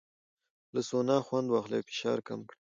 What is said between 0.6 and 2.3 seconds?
له سونا خوند واخلئ او فشار